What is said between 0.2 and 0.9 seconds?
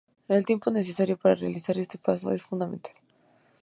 El tiempo